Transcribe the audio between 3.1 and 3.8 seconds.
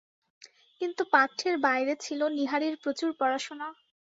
পড়াশুনা।